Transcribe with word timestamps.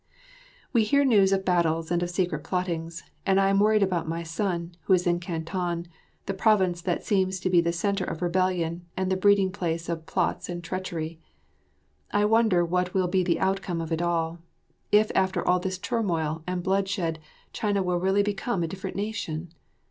We 0.73 0.83
hear 0.83 1.05
news 1.05 1.31
of 1.31 1.45
battles 1.45 1.91
and 1.91 2.01
of 2.01 2.09
secret 2.09 2.43
plottings, 2.43 3.03
and 3.23 3.39
I 3.39 3.49
am 3.49 3.59
worried 3.59 3.83
about 3.83 4.07
my 4.09 4.23
son, 4.23 4.71
who 4.85 4.93
is 4.93 5.05
in 5.05 5.19
Canton, 5.19 5.85
the 6.25 6.33
province 6.33 6.81
that 6.81 7.03
seems 7.05 7.39
to 7.39 7.51
be 7.51 7.61
the 7.61 7.71
centre 7.71 8.03
of 8.05 8.19
rebellion 8.23 8.83
and 8.97 9.11
the 9.11 9.15
breeding 9.15 9.51
place 9.51 9.87
of 9.89 10.07
plots 10.07 10.49
and 10.49 10.63
treachery. 10.63 11.19
I 12.09 12.25
wonder 12.25 12.65
what 12.65 12.95
will 12.95 13.07
be 13.09 13.21
the 13.23 13.39
outcome 13.39 13.79
of 13.79 13.91
it 13.91 14.01
all; 14.01 14.39
if 14.91 15.11
after 15.13 15.47
all 15.47 15.59
this 15.59 15.77
turmoil 15.77 16.41
and 16.47 16.63
bloodshed 16.63 17.19
China 17.53 17.83
will 17.83 17.99
really 17.99 18.23
become 18.23 18.63
a 18.63 18.67
different 18.67 18.95
nation? 18.95 19.53